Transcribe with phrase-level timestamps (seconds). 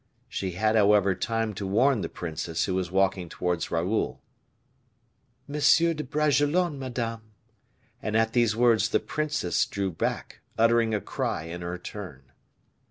[0.27, 4.19] She had, however, time to warn the princess, who was walking towards Raoul.
[5.47, 5.53] "M.
[5.53, 7.33] de Bragelonne, Madame,"
[8.01, 12.31] and at these words the princess drew back, uttering a cry in her turn.